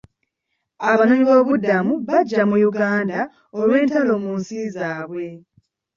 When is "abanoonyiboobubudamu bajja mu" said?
0.89-2.55